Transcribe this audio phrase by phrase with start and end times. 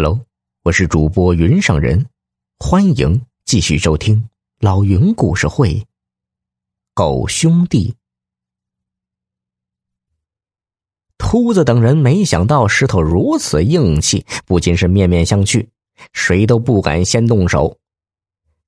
[0.00, 0.24] Hello，
[0.62, 2.06] 我是主播云上人，
[2.60, 4.28] 欢迎继续收听
[4.60, 5.84] 老云故事会。
[6.94, 7.96] 狗兄弟，
[11.16, 15.66] 秃子等人没想到石头如此硬气，不仅是面面相觑，
[16.12, 17.76] 谁都不敢先动手。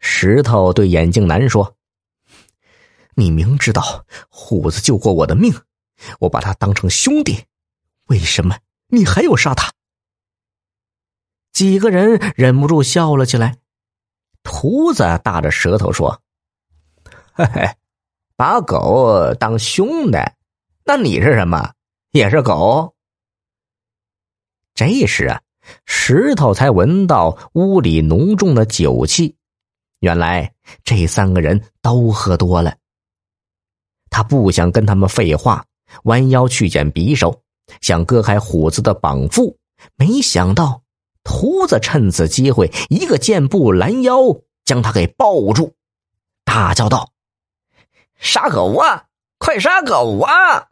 [0.00, 1.76] 石头对眼镜男说
[3.14, 5.54] ：“你明知道虎子救过我的命，
[6.18, 7.44] 我把他当成兄弟，
[8.06, 8.58] 为什么
[8.88, 9.72] 你还要杀他？”
[11.52, 13.56] 几个人忍不住笑了起来。
[14.42, 16.20] 秃子大着舌头说
[17.32, 17.70] ：“嘿嘿，
[18.36, 20.18] 把狗当兄弟，
[20.84, 21.72] 那你是什么？
[22.10, 22.94] 也是狗？”
[24.74, 25.40] 这时啊，
[25.86, 29.36] 石头才闻到屋里浓重的酒气。
[30.00, 32.76] 原来这三个人都喝多了。
[34.10, 35.64] 他不想跟他们废话，
[36.04, 37.42] 弯腰去捡匕首，
[37.80, 39.56] 想割开虎子的绑缚，
[39.94, 40.81] 没想到。
[41.24, 44.18] 秃子趁此机会，一个箭步拦腰，
[44.64, 45.74] 将他给抱住，
[46.44, 47.12] 大叫道
[48.18, 49.04] ：“杀狗啊！
[49.38, 50.68] 快杀狗啊！”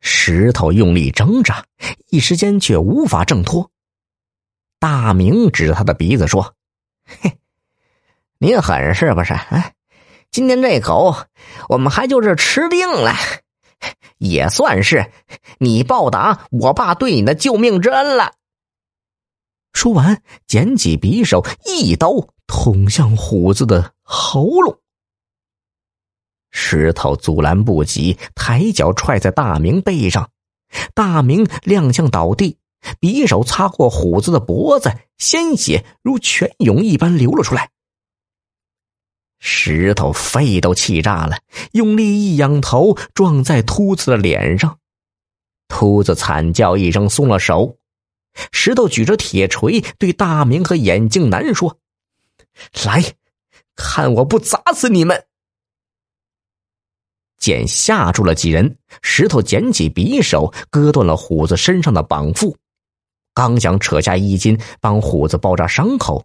[0.00, 1.64] 石头用力挣扎，
[2.08, 3.70] 一时间却无法挣脱。
[4.78, 6.54] 大明指着他的鼻子说
[7.06, 7.38] ：“嘿，
[8.38, 9.32] 你狠是不是？
[9.32, 9.72] 啊，
[10.30, 11.14] 今天这狗，
[11.68, 13.14] 我们还就是吃定了，
[14.18, 15.10] 也算是
[15.58, 18.34] 你报答我爸对你的救命之恩了。”
[19.72, 24.78] 说完，捡起匕首，一刀捅向虎子的喉咙。
[26.50, 30.30] 石头阻拦不及，抬脚踹在大明背上，
[30.94, 32.58] 大明踉跄倒地，
[33.00, 37.70] 匕首擦过虎子的脖子，鲜血如泉涌一般流了出来。
[39.40, 41.38] 石头肺都气炸了，
[41.72, 44.78] 用力一仰头，撞在秃子的脸上，
[45.66, 47.78] 秃子惨叫一声，松了手。
[48.52, 51.78] 石头举着铁锤对大明和眼镜男说
[52.84, 53.14] ：“来，
[53.76, 55.26] 看我不砸死你们！”
[57.38, 62.54] 见吓住了几人，石头捡起匕首，割断了虎子身上的绑缚，
[63.34, 66.24] 刚想扯下衣襟帮虎子包扎伤口，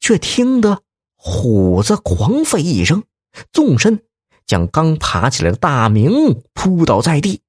[0.00, 0.82] 却听得
[1.14, 3.04] 虎子狂吠一声，
[3.52, 4.02] 纵身
[4.46, 7.42] 将刚爬起来的大明扑倒在地，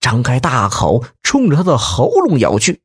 [0.00, 2.80] 张开大口冲着他的喉咙咬去。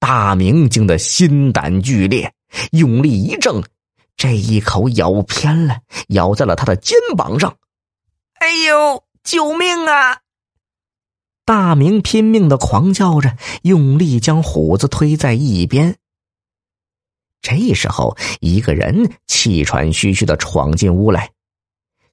[0.00, 2.32] 大明惊得心胆俱裂，
[2.72, 3.62] 用力一挣，
[4.16, 5.78] 这一口咬偏了，
[6.08, 7.56] 咬在了他的肩膀上。
[8.34, 10.20] 哎呦，救命啊！
[11.44, 15.96] 大明拼命的狂叫着，用力将虎子推在一边。
[17.40, 21.30] 这时候，一个人气喘吁吁的闯进屋来，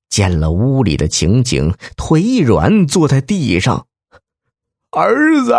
[0.09, 3.87] 见了屋里的情景，腿一软，坐在地上。
[4.91, 5.53] 儿子。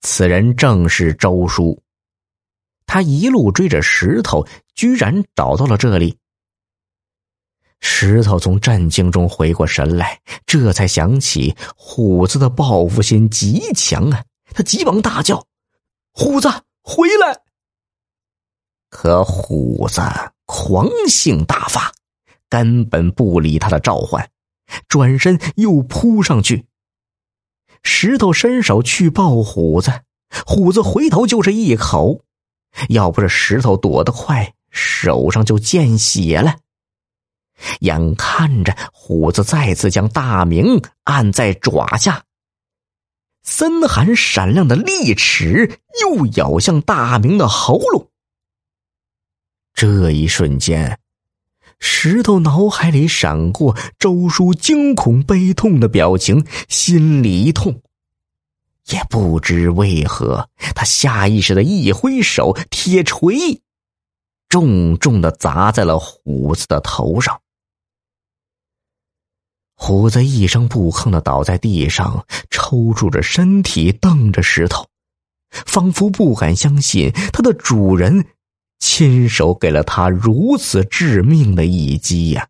[0.00, 1.82] 此人正是周叔，
[2.86, 6.16] 他一路追着石头，居然找到了这里。
[7.80, 14.24] 石头从震惊中回过神来，这才想起虎子的报复心极强啊！
[14.52, 15.46] 他急忙大叫
[16.12, 16.48] ：“虎子，
[16.82, 17.40] 回来！”
[18.90, 20.00] 可虎子
[20.46, 21.92] 狂性大发，
[22.48, 24.28] 根本不理他的召唤，
[24.88, 26.66] 转身又扑上去。
[27.90, 30.02] 石头伸手去抱虎子，
[30.46, 32.22] 虎子回头就是一口，
[32.90, 36.58] 要不是石头躲得快，手上就见血了。
[37.80, 42.22] 眼看着虎子再次将大明按在爪下，
[43.42, 48.10] 森寒闪亮的利齿又咬向大明的喉咙。
[49.72, 51.00] 这一瞬间。
[51.80, 57.80] 石头脑海里闪过周叔惊恐悲痛的表情，心里一痛，
[58.86, 63.60] 也不知为何，他下意识的一挥手，铁锤
[64.48, 67.40] 重重的砸在了虎子的头上。
[69.74, 74.84] 虎子一声不吭的倒在地上，抽搐着身体，瞪着石头，
[75.50, 78.26] 仿佛不敢相信他的主人。
[78.78, 82.48] 亲手给了他如此致命的一击呀！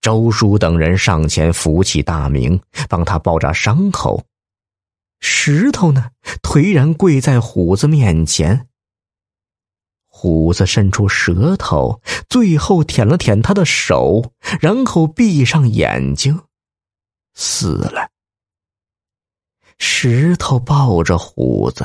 [0.00, 4.24] 周叔等人上前扶起大明，帮他包扎伤口。
[5.20, 6.10] 石头呢，
[6.42, 8.68] 颓然跪在虎子面前。
[10.06, 16.40] 虎子伸出舌头，最后舔了舔他的手，然后闭上眼睛，
[17.34, 18.10] 死了。
[19.78, 21.84] 石头抱着虎子。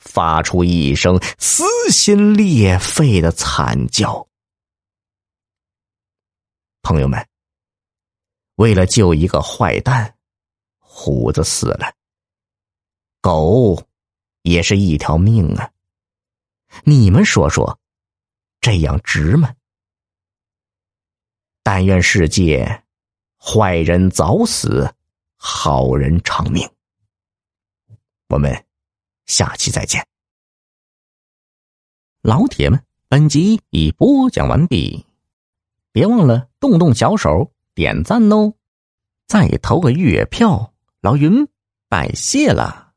[0.00, 4.26] 发出一声撕心裂肺的惨叫。
[6.82, 7.24] 朋友们，
[8.56, 10.16] 为了救一个坏蛋，
[10.78, 11.94] 虎子死了，
[13.20, 13.86] 狗
[14.42, 15.70] 也是一条命啊！
[16.82, 17.78] 你们说说，
[18.60, 19.54] 这样值吗？
[21.62, 22.84] 但愿世界
[23.38, 24.92] 坏人早死，
[25.36, 26.68] 好人长命。
[28.28, 28.66] 我们
[29.30, 30.04] 下期再见，
[32.20, 32.82] 老铁们！
[33.08, 35.06] 本集已播讲完毕，
[35.92, 38.54] 别忘了动动小手点赞哦，
[39.28, 41.46] 再投个月票，老云
[41.88, 42.89] 拜谢了。